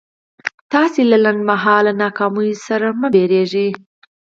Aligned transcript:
تاسې 0.71 1.01
له 1.11 1.17
لنډ 1.25 1.39
مهاله 1.49 1.91
ناکاميو 2.03 2.61
سره 2.67 2.87
مه 2.99 3.07
ډارېږئ. 3.13 3.69